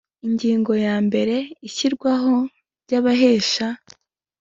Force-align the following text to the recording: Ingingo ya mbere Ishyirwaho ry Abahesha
Ingingo 0.27 0.71
ya 0.85 0.95
mbere 1.07 1.35
Ishyirwaho 1.67 2.35
ry 2.83 2.93
Abahesha 2.99 3.67